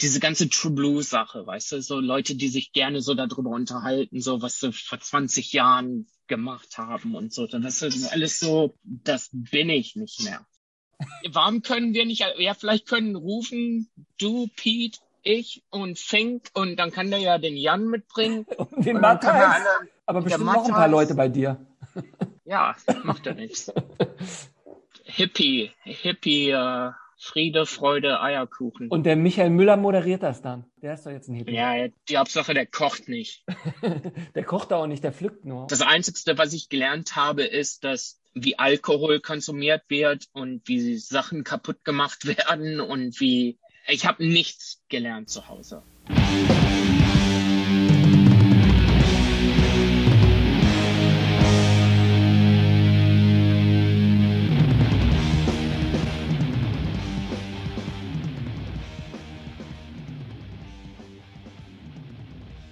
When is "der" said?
17.10-17.18, 29.04-29.16, 30.80-30.94, 32.54-32.66, 34.36-34.44, 35.02-35.12